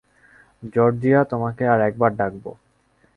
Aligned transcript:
Georgia, 0.73 1.21
তোমাকে 1.23 1.63
আর 1.67 1.79
একবার 1.81 2.11
ডাকবো। 2.15 2.51